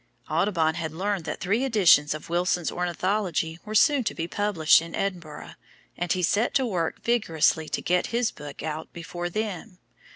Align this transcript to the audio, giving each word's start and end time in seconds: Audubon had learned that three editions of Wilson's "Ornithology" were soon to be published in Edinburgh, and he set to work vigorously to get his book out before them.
Audubon 0.31 0.73
had 0.73 0.91
learned 0.93 1.25
that 1.25 1.39
three 1.39 1.63
editions 1.63 2.15
of 2.15 2.27
Wilson's 2.27 2.71
"Ornithology" 2.71 3.59
were 3.63 3.75
soon 3.75 4.03
to 4.05 4.15
be 4.15 4.27
published 4.27 4.81
in 4.81 4.95
Edinburgh, 4.95 5.53
and 5.95 6.11
he 6.11 6.23
set 6.23 6.55
to 6.55 6.65
work 6.65 7.03
vigorously 7.03 7.69
to 7.69 7.83
get 7.83 8.07
his 8.07 8.31
book 8.31 8.63
out 8.63 8.91
before 8.93 9.29
them. 9.29 9.77